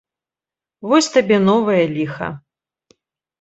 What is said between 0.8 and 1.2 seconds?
Вось